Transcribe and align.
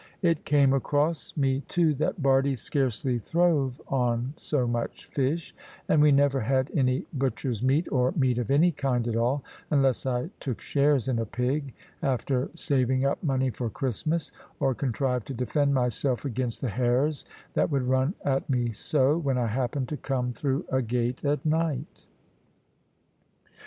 It 0.23 0.45
came 0.45 0.73
across 0.73 1.37
me 1.37 1.61
too 1.67 1.93
that 1.93 2.23
Bardie 2.23 2.55
scarcely 2.57 3.19
throve 3.19 3.79
on 3.87 4.33
so 4.35 4.65
much 4.65 5.05
fish; 5.05 5.53
and 5.87 6.01
we 6.01 6.11
never 6.11 6.39
had 6.39 6.71
any 6.73 7.05
butcher's 7.13 7.61
meat, 7.61 7.87
or 7.91 8.11
meat 8.13 8.39
of 8.39 8.49
any 8.49 8.71
kind 8.71 9.07
at 9.07 9.15
all, 9.15 9.43
unless 9.69 10.07
I 10.07 10.31
took 10.39 10.59
shares 10.59 11.07
in 11.07 11.19
a 11.19 11.25
pig, 11.27 11.75
after 12.01 12.49
saving 12.55 13.05
up 13.05 13.21
money 13.23 13.51
for 13.51 13.69
Christmas, 13.69 14.31
or 14.59 14.73
contrived 14.73 15.27
to 15.27 15.35
defend 15.35 15.75
myself 15.75 16.25
against 16.25 16.61
the 16.61 16.69
hares 16.69 17.23
that 17.53 17.69
would 17.69 17.83
run 17.83 18.15
at 18.25 18.49
me 18.49 18.71
so, 18.71 19.19
when 19.19 19.37
I 19.37 19.45
happened 19.45 19.87
to 19.89 19.97
come 19.97 20.33
through 20.33 20.65
a 20.71 20.81
gate 20.81 21.23
at 21.23 21.45
night. 21.45 22.07